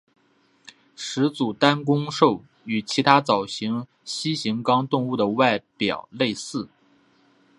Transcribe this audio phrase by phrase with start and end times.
[0.95, 3.67] 始祖单弓兽与其他早期
[4.03, 6.67] 蜥形纲动物的外表类似。